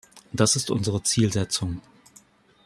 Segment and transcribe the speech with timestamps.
[0.33, 1.79] Das ist unsere Zielsetzung.